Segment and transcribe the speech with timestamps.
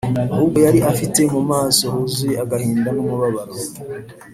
[0.33, 3.55] ahubwo yari afite mu maso huzuye agahinda n’umubabaro